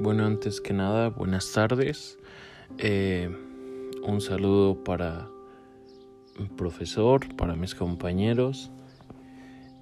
Bueno, 0.00 0.26
antes 0.26 0.60
que 0.60 0.72
nada, 0.72 1.08
buenas 1.08 1.50
tardes. 1.50 2.20
Eh, 2.78 3.28
un 4.04 4.20
saludo 4.20 4.84
para 4.84 5.28
mi 6.38 6.46
profesor, 6.46 7.34
para 7.34 7.56
mis 7.56 7.74
compañeros. 7.74 8.70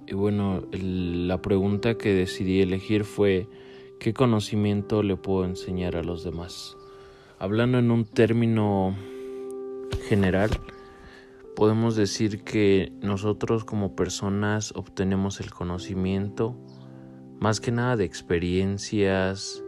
Y 0.07 0.15
bueno, 0.15 0.63
la 0.71 1.39
pregunta 1.43 1.99
que 1.99 2.15
decidí 2.15 2.61
elegir 2.61 3.03
fue, 3.03 3.47
¿qué 3.99 4.15
conocimiento 4.15 5.03
le 5.03 5.17
puedo 5.17 5.45
enseñar 5.45 5.95
a 5.95 6.03
los 6.03 6.23
demás? 6.23 6.75
Hablando 7.37 7.77
en 7.77 7.91
un 7.91 8.03
término 8.03 8.95
general, 10.09 10.49
podemos 11.55 11.95
decir 11.95 12.43
que 12.43 12.91
nosotros 13.01 13.65
como 13.65 13.95
personas 13.95 14.73
obtenemos 14.75 15.39
el 15.41 15.51
conocimiento 15.51 16.55
más 17.39 17.61
que 17.61 17.71
nada 17.71 17.95
de 17.95 18.05
experiencias, 18.05 19.63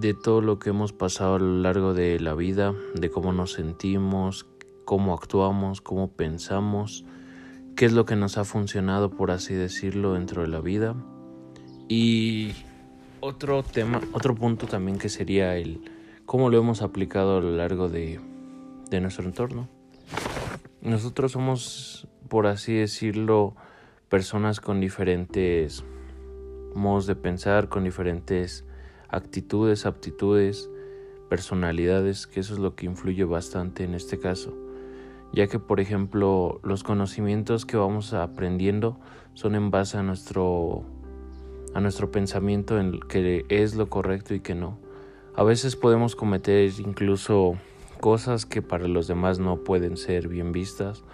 de 0.00 0.12
todo 0.12 0.42
lo 0.42 0.58
que 0.58 0.70
hemos 0.70 0.92
pasado 0.92 1.36
a 1.36 1.38
lo 1.38 1.58
largo 1.60 1.94
de 1.94 2.20
la 2.20 2.34
vida, 2.34 2.74
de 2.94 3.10
cómo 3.10 3.32
nos 3.32 3.52
sentimos, 3.52 4.46
cómo 4.84 5.14
actuamos, 5.14 5.80
cómo 5.80 6.08
pensamos, 6.08 7.06
qué 7.76 7.86
es 7.86 7.92
lo 7.92 8.04
que 8.04 8.14
nos 8.14 8.36
ha 8.36 8.44
funcionado, 8.44 9.10
por 9.10 9.30
así 9.30 9.54
decirlo, 9.54 10.12
dentro 10.12 10.42
de 10.42 10.48
la 10.48 10.60
vida. 10.60 10.94
Y 11.88 12.52
otro 13.20 13.62
tema, 13.62 14.02
otro 14.12 14.34
punto 14.34 14.66
también 14.66 14.98
que 14.98 15.08
sería 15.08 15.56
el 15.56 15.80
cómo 16.26 16.50
lo 16.50 16.58
hemos 16.58 16.82
aplicado 16.82 17.38
a 17.38 17.40
lo 17.40 17.52
largo 17.52 17.88
de, 17.88 18.20
de 18.90 19.00
nuestro 19.00 19.24
entorno. 19.24 19.66
Nosotros 20.82 21.32
somos, 21.32 22.06
por 22.28 22.46
así 22.46 22.74
decirlo, 22.74 23.56
personas 24.10 24.60
con 24.60 24.78
diferentes 24.78 25.84
modos 26.74 27.06
de 27.06 27.16
pensar, 27.16 27.70
con 27.70 27.84
diferentes 27.84 28.65
actitudes, 29.08 29.86
aptitudes, 29.86 30.70
personalidades, 31.28 32.26
que 32.26 32.40
eso 32.40 32.54
es 32.54 32.60
lo 32.60 32.74
que 32.74 32.86
influye 32.86 33.24
bastante 33.24 33.84
en 33.84 33.94
este 33.94 34.18
caso, 34.18 34.54
ya 35.32 35.46
que 35.46 35.58
por 35.58 35.80
ejemplo 35.80 36.60
los 36.62 36.82
conocimientos 36.82 37.66
que 37.66 37.76
vamos 37.76 38.12
aprendiendo 38.12 38.98
son 39.34 39.54
en 39.54 39.70
base 39.70 39.98
a 39.98 40.02
nuestro 40.02 40.84
a 41.74 41.80
nuestro 41.80 42.10
pensamiento 42.10 42.80
en 42.80 43.00
que 43.00 43.44
es 43.50 43.74
lo 43.74 43.90
correcto 43.90 44.34
y 44.34 44.40
que 44.40 44.54
no. 44.54 44.78
A 45.34 45.42
veces 45.42 45.76
podemos 45.76 46.16
cometer 46.16 46.72
incluso 46.78 47.56
cosas 48.00 48.46
que 48.46 48.62
para 48.62 48.88
los 48.88 49.06
demás 49.06 49.38
no 49.38 49.58
pueden 49.58 49.98
ser 49.98 50.28
bien 50.28 50.52
vistas. 50.52 51.04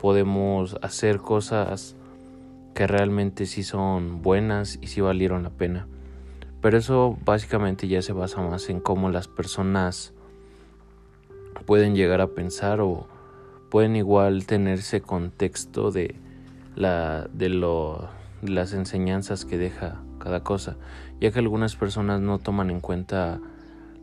Podemos 0.00 0.76
hacer 0.82 1.18
cosas 1.18 1.96
que 2.74 2.86
realmente 2.86 3.46
sí 3.46 3.64
son 3.64 4.22
buenas 4.22 4.78
y 4.80 4.86
sí 4.86 5.00
valieron 5.00 5.42
la 5.42 5.50
pena. 5.50 5.88
Pero 6.64 6.78
eso 6.78 7.18
básicamente 7.22 7.88
ya 7.88 8.00
se 8.00 8.14
basa 8.14 8.40
más 8.40 8.70
en 8.70 8.80
cómo 8.80 9.10
las 9.10 9.28
personas 9.28 10.14
pueden 11.66 11.94
llegar 11.94 12.22
a 12.22 12.28
pensar 12.28 12.80
o 12.80 13.06
pueden 13.70 13.96
igual 13.96 14.46
tener 14.46 14.78
ese 14.78 15.02
contexto 15.02 15.90
de 15.90 16.14
la 16.74 17.28
de 17.34 17.50
lo 17.50 18.08
las 18.40 18.72
enseñanzas 18.72 19.44
que 19.44 19.58
deja 19.58 20.00
cada 20.18 20.42
cosa, 20.42 20.78
ya 21.20 21.30
que 21.32 21.38
algunas 21.38 21.76
personas 21.76 22.22
no 22.22 22.38
toman 22.38 22.70
en 22.70 22.80
cuenta 22.80 23.42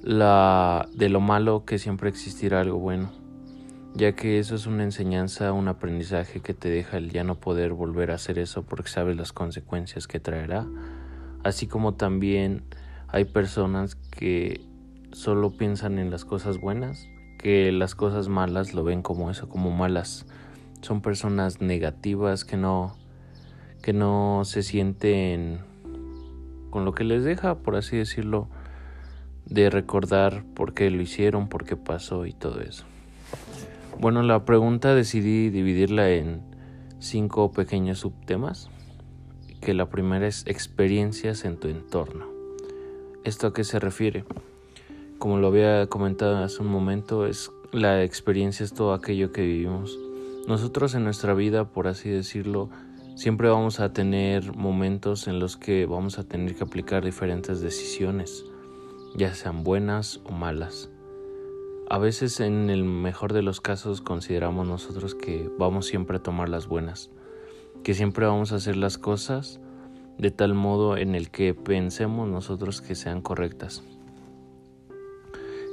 la 0.04 0.88
de 0.94 1.10
lo 1.10 1.20
malo 1.20 1.66
que 1.66 1.80
siempre 1.80 2.10
existirá 2.10 2.60
algo 2.60 2.78
bueno, 2.78 3.12
ya 3.96 4.12
que 4.12 4.38
eso 4.38 4.54
es 4.54 4.68
una 4.68 4.84
enseñanza, 4.84 5.52
un 5.52 5.68
aprendizaje 5.68 6.42
que 6.42 6.54
te 6.54 6.70
deja 6.70 6.98
el 6.98 7.10
ya 7.10 7.24
no 7.24 7.40
poder 7.40 7.74
volver 7.74 8.12
a 8.12 8.16
hacer 8.16 8.38
eso 8.38 8.62
porque 8.62 8.90
sabes 8.90 9.18
las 9.18 9.34
consecuencias 9.34 10.06
que 10.06 10.20
traerá 10.20 10.68
así 11.44 11.68
como 11.68 11.94
también 11.94 12.64
hay 13.08 13.26
personas 13.26 13.96
que 13.96 14.62
solo 15.12 15.52
piensan 15.52 16.00
en 16.00 16.10
las 16.10 16.26
cosas 16.26 16.60
buenas, 16.60 17.08
que 17.38 17.72
las 17.72 17.96
cosas 17.96 18.30
malas 18.30 18.74
lo 18.74 18.84
ven 18.84 19.02
como 19.02 19.30
eso, 19.30 19.50
como 19.50 19.72
malas. 19.72 20.26
Son 20.82 21.02
personas 21.02 21.62
negativas 21.62 22.46
que 22.46 22.58
no 22.58 22.96
que 23.82 23.94
no 23.94 24.44
se 24.46 24.62
sienten 24.62 25.60
con 26.70 26.86
lo 26.86 26.94
que 26.94 27.04
les 27.04 27.24
deja, 27.24 27.56
por 27.56 27.76
así 27.76 27.98
decirlo, 27.98 28.48
de 29.46 29.70
recordar 29.70 30.44
por 30.56 30.74
qué 30.74 30.90
lo 30.92 31.02
hicieron, 31.02 31.50
por 31.50 31.66
qué 31.66 31.76
pasó 31.76 32.28
y 32.28 32.34
todo 32.34 32.62
eso. 32.62 32.86
Bueno, 34.00 34.22
la 34.22 34.46
pregunta 34.46 34.94
decidí 34.94 35.50
dividirla 35.50 36.12
en 36.12 36.42
cinco 37.00 37.52
pequeños 37.52 38.00
subtemas 38.00 38.70
que 39.62 39.74
la 39.76 39.90
primera 39.90 40.28
es 40.28 40.44
experiencias 40.48 41.46
en 41.46 41.58
tu 41.58 41.68
entorno. 41.68 42.26
¿Esto 43.24 43.48
a 43.48 43.54
qué 43.54 43.64
se 43.64 43.80
refiere? 43.80 44.26
Como 45.20 45.38
lo 45.38 45.48
había 45.48 45.86
comentado 45.88 46.44
hace 46.44 46.62
un 46.62 46.68
momento, 46.68 47.28
es 47.28 47.52
la 47.72 48.04
experiencia 48.04 48.64
es 48.64 48.74
todo 48.74 48.94
aquello 48.94 49.32
que 49.32 49.44
vivimos. 49.44 49.98
Nosotros 50.48 50.96
en 50.96 51.04
nuestra 51.04 51.36
vida, 51.36 51.66
por 51.70 51.88
así 51.88 52.10
decirlo, 52.10 52.70
siempre 53.16 53.50
vamos 53.50 53.80
a 53.80 53.94
tener 53.94 54.56
momentos 54.56 55.28
en 55.28 55.40
los 55.40 55.58
que 55.58 55.86
vamos 55.86 56.18
a 56.18 56.24
tener 56.24 56.56
que 56.56 56.64
aplicar 56.64 57.06
diferentes 57.06 57.62
decisiones, 57.62 58.44
ya 59.16 59.36
sean 59.36 59.64
buenas 59.64 60.20
o 60.26 60.32
malas. 60.32 60.90
A 61.88 62.00
veces 62.00 62.40
en 62.40 62.72
el 62.72 62.84
mejor 62.84 63.34
de 63.34 63.44
los 63.44 63.62
casos 63.62 64.02
consideramos 64.02 64.68
nosotros 64.68 65.14
que 65.14 65.52
vamos 65.60 65.86
siempre 65.86 66.18
a 66.18 66.24
tomar 66.24 66.50
las 66.50 66.68
buenas, 66.68 67.12
que 67.84 67.94
siempre 67.94 68.26
vamos 68.26 68.52
a 68.52 68.56
hacer 68.56 68.78
las 68.78 68.98
cosas 68.98 69.60
de 70.18 70.32
tal 70.32 70.54
modo 70.54 70.98
en 70.98 71.16
el 71.16 71.32
que 71.32 71.54
pensemos 71.54 72.28
nosotros 72.28 72.82
que 72.82 72.96
sean 72.96 73.22
correctas. 73.22 73.84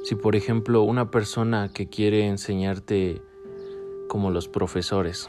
Si 0.04 0.14
por 0.14 0.36
ejemplo 0.36 0.82
una 0.82 1.10
persona 1.10 1.70
que 1.72 1.88
quiere 1.88 2.26
enseñarte 2.26 3.20
como 4.08 4.30
los 4.30 4.48
profesores, 4.48 5.28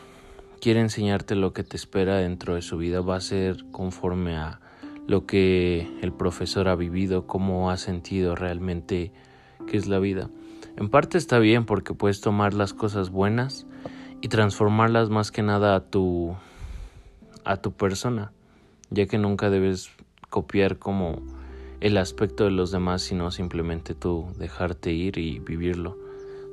quiere 0.62 0.80
enseñarte 0.80 1.36
lo 1.36 1.52
que 1.52 1.64
te 1.64 1.76
espera 1.76 2.18
dentro 2.18 2.56
de 2.56 2.62
su 2.62 2.78
vida, 2.78 3.02
va 3.02 3.18
a 3.18 3.22
ser 3.22 3.66
conforme 3.72 4.38
a 4.38 4.62
lo 5.06 5.26
que 5.26 5.98
el 6.02 6.14
profesor 6.14 6.70
ha 6.70 6.76
vivido, 6.76 7.28
cómo 7.28 7.72
ha 7.72 7.78
sentido 7.78 8.36
realmente 8.36 9.12
que 9.68 9.76
es 9.76 9.88
la 9.88 10.00
vida. 10.00 10.30
En 10.78 10.88
parte 10.88 11.18
está 11.18 11.40
bien 11.40 11.66
porque 11.66 11.94
puedes 11.94 12.22
tomar 12.22 12.54
las 12.54 12.74
cosas 12.74 13.10
buenas 13.10 13.66
y 14.22 14.30
transformarlas 14.30 15.10
más 15.10 15.32
que 15.32 15.42
nada 15.42 15.76
a 15.76 15.82
tu 15.82 16.36
a 17.50 17.58
tu 17.58 17.72
persona, 17.72 18.32
ya 18.92 19.08
que 19.08 19.18
nunca 19.18 19.50
debes 19.50 19.90
copiar 20.30 20.78
como 20.78 21.24
el 21.80 21.98
aspecto 21.98 22.44
de 22.44 22.52
los 22.52 22.70
demás, 22.70 23.02
sino 23.02 23.32
simplemente 23.32 23.96
tú 23.96 24.28
dejarte 24.38 24.92
ir 24.92 25.18
y 25.18 25.40
vivirlo, 25.40 25.98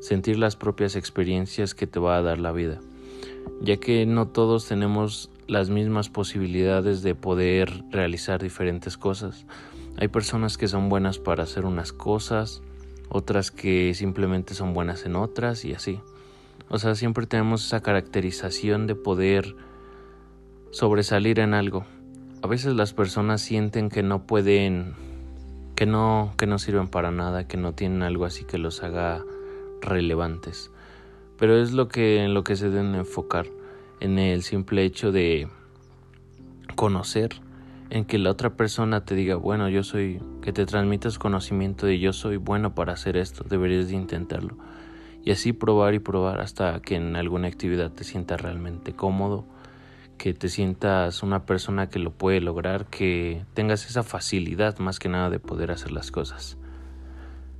sentir 0.00 0.38
las 0.38 0.56
propias 0.56 0.96
experiencias 0.96 1.74
que 1.74 1.86
te 1.86 2.00
va 2.00 2.16
a 2.16 2.22
dar 2.22 2.38
la 2.38 2.50
vida, 2.50 2.80
ya 3.60 3.76
que 3.76 4.06
no 4.06 4.28
todos 4.28 4.68
tenemos 4.68 5.30
las 5.46 5.68
mismas 5.68 6.08
posibilidades 6.08 7.02
de 7.02 7.14
poder 7.14 7.84
realizar 7.90 8.42
diferentes 8.42 8.96
cosas. 8.96 9.44
Hay 9.98 10.08
personas 10.08 10.56
que 10.56 10.66
son 10.66 10.88
buenas 10.88 11.18
para 11.18 11.42
hacer 11.42 11.66
unas 11.66 11.92
cosas, 11.92 12.62
otras 13.10 13.50
que 13.50 13.92
simplemente 13.92 14.54
son 14.54 14.72
buenas 14.72 15.04
en 15.04 15.16
otras 15.16 15.66
y 15.66 15.74
así. 15.74 16.00
O 16.70 16.78
sea, 16.78 16.94
siempre 16.94 17.26
tenemos 17.26 17.66
esa 17.66 17.82
caracterización 17.82 18.86
de 18.86 18.94
poder 18.94 19.54
sobresalir 20.76 21.40
en 21.40 21.54
algo. 21.54 21.86
A 22.42 22.48
veces 22.48 22.74
las 22.74 22.92
personas 22.92 23.40
sienten 23.40 23.88
que 23.88 24.02
no 24.02 24.26
pueden, 24.26 24.92
que 25.74 25.86
no, 25.86 26.34
que 26.36 26.46
no 26.46 26.58
sirven 26.58 26.88
para 26.88 27.10
nada, 27.10 27.48
que 27.48 27.56
no 27.56 27.72
tienen 27.72 28.02
algo 28.02 28.26
así 28.26 28.44
que 28.44 28.58
los 28.58 28.82
haga 28.82 29.24
relevantes. 29.80 30.70
Pero 31.38 31.56
es 31.56 31.72
lo 31.72 31.88
que 31.88 32.22
en 32.22 32.34
lo 32.34 32.44
que 32.44 32.56
se 32.56 32.68
deben 32.68 32.94
enfocar, 32.94 33.46
en 34.00 34.18
el 34.18 34.42
simple 34.42 34.84
hecho 34.84 35.12
de 35.12 35.48
conocer, 36.74 37.30
en 37.88 38.04
que 38.04 38.18
la 38.18 38.30
otra 38.30 38.54
persona 38.54 39.06
te 39.06 39.14
diga, 39.14 39.36
bueno, 39.36 39.70
yo 39.70 39.82
soy, 39.82 40.20
que 40.42 40.52
te 40.52 40.66
transmitas 40.66 41.18
conocimiento 41.18 41.86
de 41.86 41.98
yo 41.98 42.12
soy 42.12 42.36
bueno 42.36 42.74
para 42.74 42.92
hacer 42.92 43.16
esto, 43.16 43.46
deberías 43.48 43.88
de 43.88 43.94
intentarlo. 43.94 44.58
Y 45.24 45.30
así 45.30 45.54
probar 45.54 45.94
y 45.94 46.00
probar 46.00 46.42
hasta 46.42 46.78
que 46.82 46.96
en 46.96 47.16
alguna 47.16 47.48
actividad 47.48 47.92
te 47.92 48.04
sientas 48.04 48.42
realmente 48.42 48.92
cómodo 48.92 49.46
que 50.16 50.34
te 50.34 50.48
sientas 50.48 51.22
una 51.22 51.44
persona 51.44 51.88
que 51.88 51.98
lo 51.98 52.10
puede 52.10 52.40
lograr, 52.40 52.86
que 52.86 53.44
tengas 53.54 53.86
esa 53.88 54.02
facilidad 54.02 54.78
más 54.78 54.98
que 54.98 55.08
nada 55.08 55.30
de 55.30 55.38
poder 55.38 55.70
hacer 55.70 55.92
las 55.92 56.10
cosas. 56.10 56.56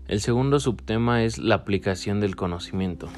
El 0.09 0.21
segundo 0.21 0.61
subtema 0.61 1.25
es 1.25 1.39
la 1.39 1.57
aplicación 1.57 2.21
del 2.21 2.37
conocimiento. 2.37 3.09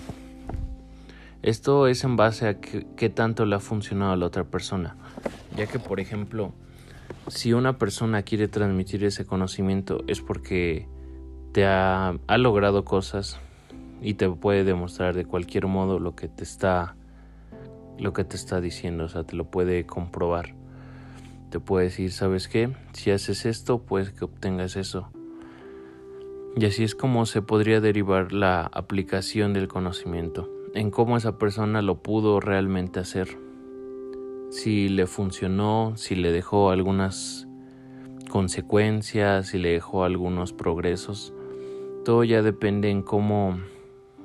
Esto 1.43 1.87
es 1.87 2.03
en 2.03 2.17
base 2.17 2.49
a 2.49 2.61
qué, 2.61 3.09
tanto 3.11 3.47
le 3.47 3.57
ha 3.57 3.61
funcionado 3.61 4.13
a 4.13 4.17
la 4.17 4.27
otra 4.27 4.45
persona, 4.45 4.97
ya 5.57 5.67
que 5.67 5.79
por 5.79 6.01
ejemplo, 6.01 6.53
si 7.29 7.53
una 7.53 7.79
persona 7.79 8.23
quiere 8.23 8.49
transmitir 8.49 9.05
ese 9.05 9.25
conocimiento 9.25 10.03
es 10.09 10.21
porque 10.21 10.89
te 11.53 11.65
ha, 11.65 12.19
ha 12.27 12.39
logrado 12.39 12.85
cosas 12.85 13.39
y 14.03 14.15
te 14.15 14.29
puede 14.29 14.65
demostrar 14.65 15.15
de 15.15 15.25
cualquier 15.25 15.67
modo 15.67 15.99
lo 15.99 16.17
que 16.17 16.29
te 16.29 16.43
está 16.43 16.97
lo 17.99 18.13
que 18.13 18.25
te 18.25 18.37
está 18.37 18.61
diciendo, 18.61 19.05
o 19.05 19.09
sea, 19.09 19.25
te 19.25 19.37
lo 19.37 19.51
puede 19.51 19.87
comprobar. 19.87 20.55
Te 21.51 21.61
puede 21.61 21.87
decir, 21.87 22.13
¿sabes 22.13 22.49
qué? 22.49 22.71
Si 22.93 23.11
haces 23.11 23.47
esto, 23.47 23.81
pues 23.83 24.11
que 24.11 24.25
obtengas 24.25 24.77
eso. 24.77 25.11
Y 26.57 26.67
así 26.67 26.85
es 26.85 26.95
como 26.95 27.25
se 27.27 27.43
podría 27.43 27.81
derivar 27.81 28.33
la 28.33 28.63
aplicación 28.63 29.53
del 29.53 29.69
conocimiento, 29.69 30.51
en 30.75 30.91
cómo 30.91 31.17
esa 31.17 31.39
persona 31.39 31.83
lo 31.83 32.03
pudo 32.03 32.41
realmente 32.41 33.01
hacer, 33.01 33.39
si 34.51 34.89
le 34.89 35.07
funcionó, 35.07 35.93
si 35.97 36.15
le 36.15 36.33
dejó 36.33 36.71
algunas 36.71 37.47
consecuencias, 38.29 39.49
si 39.49 39.59
le 39.59 39.73
dejó 39.73 40.05
algunos 40.05 40.53
progresos. 40.53 41.33
Todo 42.05 42.25
ya 42.25 42.43
depende 42.43 42.91
en 42.91 43.03
cómo, 43.03 43.59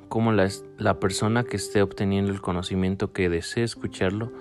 cómo 0.08 0.32
la, 0.32 0.48
la 0.78 1.00
persona 1.00 1.44
que 1.44 1.56
esté 1.56 1.82
obteniendo 1.82 2.32
el 2.32 2.40
conocimiento 2.40 3.12
que 3.12 3.28
desee 3.28 3.64
escucharlo 3.64 4.32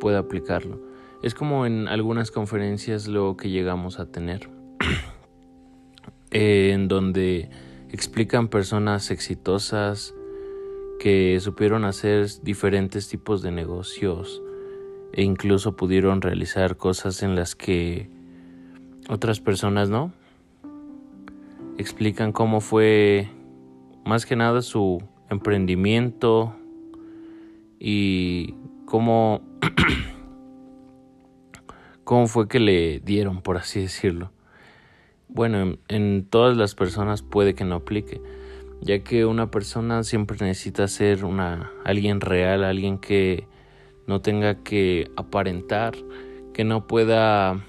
pueda 0.00 0.18
aplicarlo. 0.18 0.80
Es 1.22 1.34
como 1.34 1.66
en 1.66 1.86
algunas 1.86 2.30
conferencias 2.30 3.06
luego 3.06 3.36
que 3.36 3.50
llegamos 3.50 4.00
a 4.00 4.06
tener 4.06 4.48
en 6.30 6.88
donde 6.88 7.48
explican 7.90 8.48
personas 8.48 9.10
exitosas 9.10 10.14
que 10.98 11.38
supieron 11.40 11.84
hacer 11.84 12.28
diferentes 12.42 13.08
tipos 13.08 13.42
de 13.42 13.50
negocios 13.50 14.42
e 15.12 15.22
incluso 15.22 15.76
pudieron 15.76 16.22
realizar 16.22 16.76
cosas 16.76 17.22
en 17.22 17.34
las 17.34 17.54
que 17.54 18.08
otras 19.08 19.40
personas 19.40 19.90
no. 19.90 20.12
Explican 21.76 22.32
cómo 22.32 22.60
fue 22.60 23.28
más 24.04 24.26
que 24.26 24.36
nada 24.36 24.62
su 24.62 25.02
emprendimiento 25.28 26.54
y 27.78 28.54
cómo 28.84 29.42
cómo 32.04 32.26
fue 32.26 32.48
que 32.48 32.60
le 32.60 33.00
dieron, 33.00 33.42
por 33.42 33.56
así 33.56 33.80
decirlo. 33.80 34.32
Bueno, 35.28 35.78
en, 35.88 36.26
todas 36.28 36.56
las 36.56 36.74
personas 36.74 37.22
puede 37.22 37.54
que 37.54 37.64
no 37.64 37.76
aplique, 37.76 38.20
ya 38.82 39.02
que 39.02 39.24
una 39.24 39.50
persona 39.50 40.02
siempre 40.02 40.36
necesita 40.40 40.86
ser 40.88 41.24
una 41.24 41.70
alguien 41.84 42.20
real, 42.20 42.64
alguien 42.64 42.98
que 42.98 43.46
no 44.06 44.20
tenga 44.20 44.62
que 44.62 45.10
aparentar, 45.16 45.94
que 46.52 46.64
no 46.64 46.86
pueda 46.86 47.64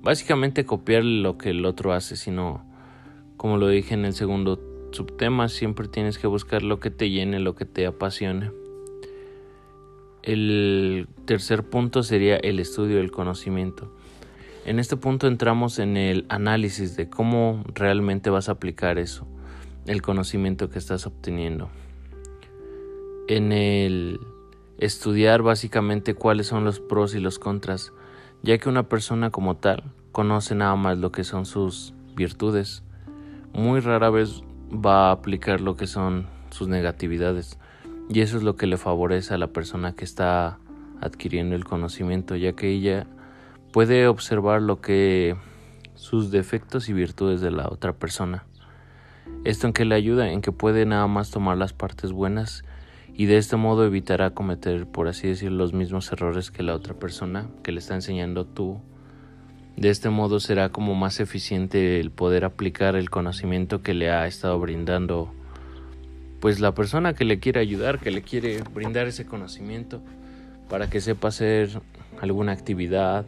básicamente 0.00 0.64
copiar 0.64 1.04
lo 1.04 1.36
que 1.36 1.50
el 1.50 1.66
otro 1.66 1.92
hace, 1.92 2.16
sino 2.16 2.64
como 3.36 3.58
lo 3.58 3.68
dije 3.68 3.92
en 3.92 4.06
el 4.06 4.14
segundo 4.14 4.69
subtema, 4.92 5.48
siempre 5.48 5.88
tienes 5.88 6.18
que 6.18 6.26
buscar 6.26 6.62
lo 6.62 6.80
que 6.80 6.90
te 6.90 7.10
llene, 7.10 7.40
lo 7.40 7.54
que 7.54 7.64
te 7.64 7.86
apasione. 7.86 8.50
El 10.22 11.08
tercer 11.24 11.64
punto 11.64 12.02
sería 12.02 12.36
el 12.36 12.58
estudio 12.58 12.98
del 12.98 13.10
conocimiento. 13.10 13.90
En 14.66 14.78
este 14.78 14.96
punto 14.96 15.26
entramos 15.26 15.78
en 15.78 15.96
el 15.96 16.26
análisis 16.28 16.96
de 16.96 17.08
cómo 17.08 17.64
realmente 17.74 18.28
vas 18.28 18.48
a 18.48 18.52
aplicar 18.52 18.98
eso, 18.98 19.26
el 19.86 20.02
conocimiento 20.02 20.68
que 20.68 20.78
estás 20.78 21.06
obteniendo. 21.06 21.70
En 23.26 23.52
el 23.52 24.20
estudiar 24.78 25.42
básicamente 25.42 26.14
cuáles 26.14 26.48
son 26.48 26.64
los 26.64 26.80
pros 26.80 27.14
y 27.14 27.20
los 27.20 27.38
contras, 27.38 27.92
ya 28.42 28.58
que 28.58 28.68
una 28.68 28.88
persona 28.88 29.30
como 29.30 29.56
tal 29.56 29.84
conoce 30.12 30.54
nada 30.54 30.76
más 30.76 30.98
lo 30.98 31.12
que 31.12 31.24
son 31.24 31.46
sus 31.46 31.94
virtudes. 32.14 32.82
Muy 33.52 33.80
rara 33.80 34.10
vez 34.10 34.42
va 34.72 35.08
a 35.08 35.12
aplicar 35.12 35.60
lo 35.60 35.76
que 35.76 35.86
son 35.86 36.26
sus 36.50 36.68
negatividades. 36.68 37.58
Y 38.08 38.20
eso 38.20 38.36
es 38.36 38.42
lo 38.42 38.56
que 38.56 38.66
le 38.66 38.76
favorece 38.76 39.34
a 39.34 39.38
la 39.38 39.48
persona 39.48 39.94
que 39.94 40.04
está 40.04 40.58
adquiriendo 41.00 41.54
el 41.54 41.64
conocimiento, 41.64 42.36
ya 42.36 42.52
que 42.54 42.68
ella 42.68 43.06
puede 43.72 44.08
observar 44.08 44.62
lo 44.62 44.80
que 44.80 45.36
sus 45.94 46.30
defectos 46.30 46.88
y 46.88 46.92
virtudes 46.92 47.40
de 47.40 47.50
la 47.50 47.68
otra 47.68 47.92
persona. 47.92 48.44
Esto 49.44 49.66
en 49.66 49.72
que 49.72 49.84
le 49.84 49.94
ayuda, 49.94 50.30
en 50.30 50.42
que 50.42 50.52
puede 50.52 50.86
nada 50.86 51.06
más 51.06 51.30
tomar 51.30 51.56
las 51.56 51.72
partes 51.72 52.12
buenas 52.12 52.64
y 53.14 53.26
de 53.26 53.36
este 53.36 53.56
modo 53.56 53.84
evitará 53.84 54.30
cometer, 54.30 54.86
por 54.86 55.08
así 55.08 55.28
decir, 55.28 55.52
los 55.52 55.72
mismos 55.72 56.10
errores 56.12 56.50
que 56.50 56.62
la 56.62 56.74
otra 56.74 56.94
persona 56.94 57.48
que 57.62 57.72
le 57.72 57.78
está 57.78 57.94
enseñando 57.94 58.46
tú. 58.46 58.80
De 59.80 59.88
este 59.88 60.10
modo 60.10 60.40
será 60.40 60.68
como 60.68 60.94
más 60.94 61.20
eficiente 61.20 62.00
el 62.00 62.10
poder 62.10 62.44
aplicar 62.44 62.96
el 62.96 63.08
conocimiento 63.08 63.82
que 63.82 63.94
le 63.94 64.10
ha 64.10 64.26
estado 64.26 64.60
brindando 64.60 65.32
pues 66.38 66.60
la 66.60 66.74
persona 66.74 67.14
que 67.14 67.24
le 67.24 67.38
quiere 67.38 67.60
ayudar, 67.60 67.98
que 67.98 68.10
le 68.10 68.20
quiere 68.20 68.62
brindar 68.74 69.06
ese 69.06 69.24
conocimiento 69.24 70.02
para 70.68 70.90
que 70.90 71.00
sepa 71.00 71.28
hacer 71.28 71.80
alguna 72.20 72.52
actividad 72.52 73.24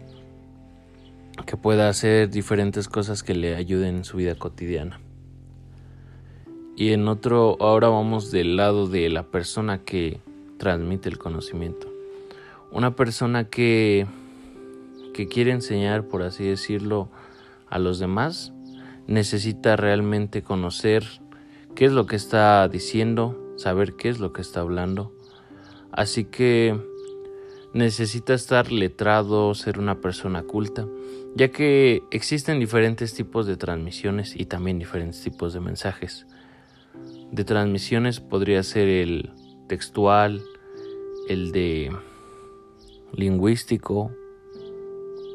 que 1.47 1.57
pueda 1.57 1.89
hacer 1.89 2.29
diferentes 2.29 2.87
cosas 2.87 3.23
que 3.23 3.35
le 3.35 3.57
ayuden 3.57 3.97
en 3.97 4.05
su 4.05 4.19
vida 4.19 4.35
cotidiana. 4.35 5.01
Y 6.77 6.93
en 6.93 7.09
otro, 7.09 7.57
ahora 7.61 7.89
vamos 7.89 8.31
del 8.31 8.57
lado 8.57 8.89
de 8.89 9.09
la 9.09 9.23
persona 9.23 9.79
que 9.79 10.21
transmite 10.59 11.09
el 11.09 11.17
conocimiento. 11.17 11.91
Una 12.71 12.95
persona 12.95 13.45
que, 13.45 14.07
que 15.13 15.29
quiere 15.29 15.53
enseñar, 15.53 16.09
por 16.09 16.23
así 16.23 16.45
decirlo, 16.45 17.11
a 17.69 17.79
los 17.79 17.99
demás, 17.99 18.53
necesita 19.07 19.77
realmente 19.77 20.43
conocer 20.43 21.05
qué 21.75 21.87
es 21.87 21.93
lo 21.93 22.07
que 22.07 22.17
está 22.17 22.69
diciendo, 22.69 23.55
saber 23.57 23.95
qué 23.95 24.09
es 24.09 24.21
lo 24.21 24.33
que 24.33 24.43
está 24.43 24.61
hablando. 24.61 25.13
Así 25.91 26.25
que 26.25 26.79
necesita 27.73 28.35
estar 28.35 28.73
letrado, 28.73 29.55
ser 29.55 29.79
una 29.79 30.01
persona 30.01 30.43
culta 30.43 30.87
ya 31.35 31.49
que 31.49 32.03
existen 32.11 32.61
diferentes 32.61 33.15
tipos 33.15 33.47
de 33.47 33.57
transmisiones 33.57 34.39
y 34.39 34.45
también 34.45 34.79
diferentes 34.79 35.23
tipos 35.23 35.53
de 35.53 35.61
mensajes. 35.61 36.27
De 37.31 37.45
transmisiones 37.45 38.21
podría 38.21 38.63
ser 38.63 38.89
el 38.89 39.31
textual, 39.67 40.43
el 41.29 41.53
de 41.53 41.91
lingüístico, 43.13 44.11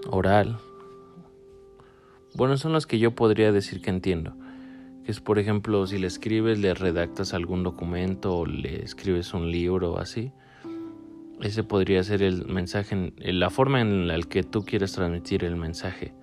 oral. 0.09 0.57
Bueno, 2.33 2.57
son 2.57 2.74
los 2.74 2.88
que 2.88 3.00
yo 3.00 3.15
podría 3.15 3.51
decir 3.51 3.81
que 3.81 3.89
entiendo. 3.89 4.33
Que 5.06 5.12
es, 5.12 5.21
por 5.21 5.39
ejemplo, 5.39 5.88
si 5.88 5.98
le 5.98 6.07
escribes, 6.07 6.59
le 6.59 6.74
redactas 6.74 7.33
algún 7.33 7.63
documento 7.63 8.38
o 8.38 8.45
le 8.45 8.83
escribes 8.83 9.33
un 9.33 9.51
libro 9.51 9.94
o 9.94 10.00
así 10.00 10.31
ese 11.42 11.63
podría 11.63 12.04
ser 12.04 12.24
el 12.24 12.45
mensaje, 12.45 13.13
la 13.18 13.50
forma 13.50 13.81
en 13.81 14.07
la 14.07 14.19
que 14.21 14.44
tú 14.44 14.65
quieres 14.65 14.94
transmitir 14.94 15.44
el 15.44 15.56
mensaje. 15.56 16.14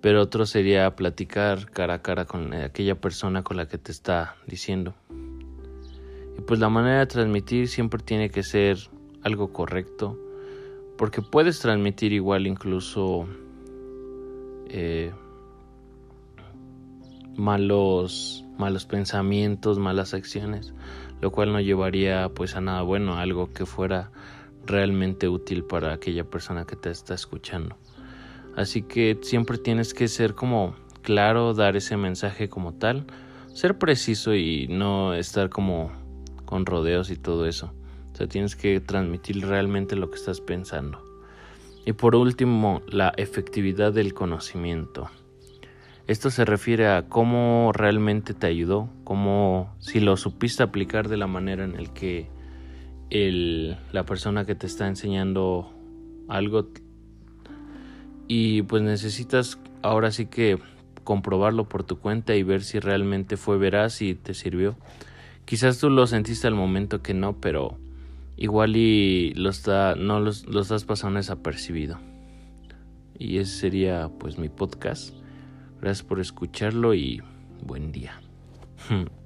Pero 0.00 0.20
otro 0.20 0.46
sería 0.46 0.96
platicar 0.96 1.70
cara 1.70 1.94
a 1.94 2.02
cara 2.02 2.24
con 2.24 2.52
aquella 2.54 3.00
persona 3.00 3.44
con 3.44 3.56
la 3.56 3.68
que 3.68 3.78
te 3.78 3.92
está 3.92 4.36
diciendo. 4.46 4.94
Y 6.36 6.40
pues 6.42 6.58
la 6.58 6.68
manera 6.68 7.00
de 7.00 7.06
transmitir 7.06 7.68
siempre 7.68 8.02
tiene 8.02 8.30
que 8.30 8.42
ser 8.42 8.78
algo 9.22 9.52
correcto. 9.52 10.18
Porque 10.96 11.22
puedes 11.22 11.58
transmitir 11.58 12.12
igual 12.12 12.46
incluso 12.46 13.26
eh, 14.68 15.12
malos, 17.36 18.44
malos 18.58 18.86
pensamientos, 18.86 19.78
malas 19.78 20.14
acciones 20.14 20.74
lo 21.22 21.30
cual 21.30 21.52
no 21.52 21.60
llevaría 21.60 22.28
pues 22.34 22.56
a 22.56 22.60
nada 22.60 22.82
bueno, 22.82 23.16
algo 23.16 23.52
que 23.52 23.64
fuera 23.64 24.10
realmente 24.66 25.28
útil 25.28 25.64
para 25.64 25.92
aquella 25.92 26.24
persona 26.24 26.66
que 26.66 26.74
te 26.74 26.90
está 26.90 27.14
escuchando. 27.14 27.76
Así 28.56 28.82
que 28.82 29.16
siempre 29.22 29.56
tienes 29.56 29.94
que 29.94 30.08
ser 30.08 30.34
como 30.34 30.74
claro, 31.00 31.54
dar 31.54 31.76
ese 31.76 31.96
mensaje 31.96 32.48
como 32.48 32.74
tal, 32.74 33.06
ser 33.54 33.78
preciso 33.78 34.34
y 34.34 34.66
no 34.68 35.14
estar 35.14 35.48
como 35.48 35.92
con 36.44 36.66
rodeos 36.66 37.10
y 37.10 37.16
todo 37.16 37.46
eso. 37.46 37.72
O 38.12 38.16
sea, 38.16 38.26
tienes 38.26 38.56
que 38.56 38.80
transmitir 38.80 39.46
realmente 39.46 39.96
lo 39.96 40.10
que 40.10 40.16
estás 40.16 40.40
pensando. 40.40 41.02
Y 41.84 41.92
por 41.92 42.14
último, 42.14 42.82
la 42.86 43.12
efectividad 43.16 43.92
del 43.92 44.14
conocimiento. 44.14 45.10
Esto 46.06 46.30
se 46.30 46.44
refiere 46.44 46.88
a 46.88 47.08
cómo 47.08 47.72
realmente 47.72 48.34
te 48.34 48.46
ayudó, 48.46 48.88
cómo 49.04 49.74
si 49.78 50.00
lo 50.00 50.16
supiste 50.16 50.62
aplicar 50.62 51.08
de 51.08 51.16
la 51.16 51.26
manera 51.26 51.64
en 51.64 51.76
el 51.76 51.92
que 51.92 52.28
el, 53.10 53.78
la 53.92 54.04
persona 54.04 54.44
que 54.44 54.54
te 54.54 54.66
está 54.66 54.88
enseñando 54.88 55.72
algo 56.28 56.68
y 58.26 58.62
pues 58.62 58.82
necesitas 58.82 59.58
ahora 59.82 60.10
sí 60.10 60.26
que 60.26 60.58
comprobarlo 61.04 61.68
por 61.68 61.84
tu 61.84 61.98
cuenta 61.98 62.34
y 62.34 62.42
ver 62.42 62.62
si 62.62 62.78
realmente 62.78 63.36
fue 63.36 63.58
veraz 63.58 64.00
y 64.02 64.14
te 64.14 64.34
sirvió. 64.34 64.76
Quizás 65.44 65.78
tú 65.78 65.90
lo 65.90 66.06
sentiste 66.06 66.46
al 66.46 66.54
momento 66.54 67.02
que 67.02 67.14
no, 67.14 67.40
pero 67.40 67.76
igual 68.36 68.76
y 68.76 69.32
lo 69.34 69.50
está, 69.50 69.94
no 69.94 70.20
lo, 70.20 70.30
lo 70.48 70.60
estás 70.60 70.84
pasando 70.84 71.18
desapercibido. 71.18 71.98
Y 73.18 73.38
ese 73.38 73.56
sería 73.56 74.10
pues 74.18 74.38
mi 74.38 74.48
podcast. 74.48 75.14
Gracias 75.80 76.06
por 76.06 76.20
escucharlo 76.20 76.94
y 76.94 77.22
buen 77.62 77.92
día. 77.92 78.20